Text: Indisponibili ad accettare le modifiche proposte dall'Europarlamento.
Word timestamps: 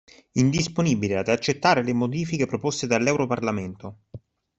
Indisponibili 0.31 1.13
ad 1.13 1.27
accettare 1.27 1.83
le 1.83 1.93
modifiche 1.93 2.47
proposte 2.47 2.87
dall'Europarlamento. 2.87 3.99